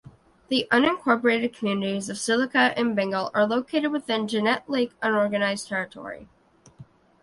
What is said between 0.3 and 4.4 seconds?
The unincorporated communities of Silica and Bengal are located within